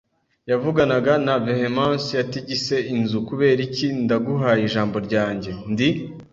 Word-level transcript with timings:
yavuganaga 0.51 1.13
na 1.25 1.35
vehemence 1.45 2.09
yatigise 2.19 2.75
inzu. 2.93 3.17
“Kubera 3.29 3.59
iki, 3.67 3.87
ndaguhaye 4.03 4.61
ijambo 4.69 4.95
ryanjye, 5.07 5.51
ndi 5.71 5.87